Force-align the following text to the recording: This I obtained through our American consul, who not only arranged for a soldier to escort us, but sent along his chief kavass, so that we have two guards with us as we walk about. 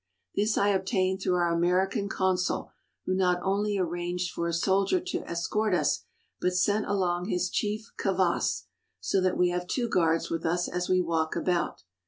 This 0.35 0.57
I 0.57 0.69
obtained 0.69 1.21
through 1.21 1.35
our 1.35 1.53
American 1.53 2.09
consul, 2.09 2.71
who 3.05 3.13
not 3.13 3.39
only 3.43 3.77
arranged 3.77 4.31
for 4.31 4.47
a 4.47 4.51
soldier 4.51 4.99
to 4.99 5.23
escort 5.29 5.75
us, 5.75 6.05
but 6.39 6.55
sent 6.55 6.87
along 6.87 7.25
his 7.25 7.51
chief 7.51 7.91
kavass, 7.97 8.63
so 8.99 9.21
that 9.21 9.37
we 9.37 9.49
have 9.49 9.67
two 9.67 9.87
guards 9.87 10.31
with 10.31 10.43
us 10.43 10.67
as 10.67 10.89
we 10.89 11.01
walk 11.01 11.35
about. 11.35 11.83